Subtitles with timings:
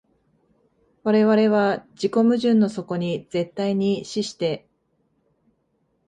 [1.03, 4.67] 我々は自己矛盾の底に絶対に死して、